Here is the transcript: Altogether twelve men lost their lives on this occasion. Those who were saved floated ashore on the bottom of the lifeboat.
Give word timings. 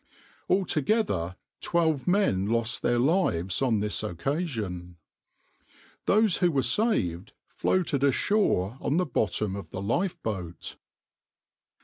Altogether 0.49 1.35
twelve 1.61 2.07
men 2.07 2.47
lost 2.47 2.81
their 2.81 2.97
lives 2.97 3.61
on 3.61 3.81
this 3.81 4.01
occasion. 4.01 4.97
Those 6.07 6.37
who 6.37 6.49
were 6.49 6.63
saved 6.63 7.33
floated 7.49 8.03
ashore 8.03 8.79
on 8.81 8.97
the 8.97 9.05
bottom 9.05 9.55
of 9.55 9.69
the 9.69 9.79
lifeboat. 9.83 10.77